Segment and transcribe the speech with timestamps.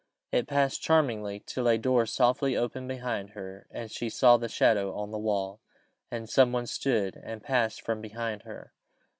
[0.31, 4.95] It passed "charmingly," till a door softly opened behind her, and she saw the shadow
[4.95, 5.61] on the wall,
[6.09, 8.73] and some one stood, and passed from behind her.